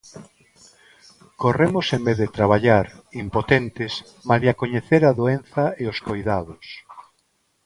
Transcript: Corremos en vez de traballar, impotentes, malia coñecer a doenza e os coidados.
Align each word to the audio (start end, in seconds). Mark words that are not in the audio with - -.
Corremos 1.41 1.85
en 1.97 2.01
vez 2.07 2.17
de 2.21 2.31
traballar, 2.37 2.85
impotentes, 3.23 3.93
malia 4.29 4.57
coñecer 4.61 5.01
a 5.05 5.15
doenza 5.19 5.65
e 5.81 5.83
os 5.91 5.97
coidados. 6.07 6.65